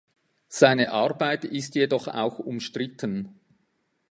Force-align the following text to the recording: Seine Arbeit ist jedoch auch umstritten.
Seine 0.47 0.93
Arbeit 0.93 1.45
ist 1.45 1.75
jedoch 1.75 2.07
auch 2.07 2.39
umstritten. 2.39 3.39